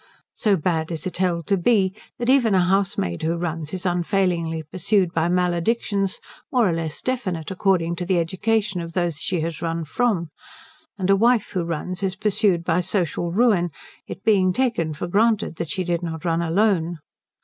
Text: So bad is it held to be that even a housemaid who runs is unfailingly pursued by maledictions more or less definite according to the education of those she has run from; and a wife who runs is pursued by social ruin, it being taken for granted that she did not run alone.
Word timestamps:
So 0.33 0.57
bad 0.57 0.89
is 0.91 1.05
it 1.05 1.17
held 1.17 1.45
to 1.45 1.57
be 1.57 1.93
that 2.17 2.27
even 2.27 2.55
a 2.55 2.61
housemaid 2.63 3.21
who 3.21 3.35
runs 3.37 3.71
is 3.71 3.85
unfailingly 3.85 4.63
pursued 4.63 5.13
by 5.13 5.29
maledictions 5.29 6.19
more 6.51 6.67
or 6.67 6.71
less 6.73 7.03
definite 7.03 7.51
according 7.51 7.95
to 7.97 8.05
the 8.07 8.17
education 8.17 8.81
of 8.81 8.93
those 8.93 9.19
she 9.19 9.41
has 9.41 9.61
run 9.61 9.85
from; 9.85 10.31
and 10.97 11.11
a 11.11 11.15
wife 11.15 11.51
who 11.51 11.63
runs 11.63 12.01
is 12.01 12.15
pursued 12.15 12.63
by 12.63 12.81
social 12.81 13.31
ruin, 13.31 13.69
it 14.07 14.23
being 14.23 14.53
taken 14.53 14.95
for 14.95 15.05
granted 15.05 15.57
that 15.57 15.69
she 15.69 15.83
did 15.83 16.01
not 16.01 16.25
run 16.25 16.41
alone. 16.41 16.97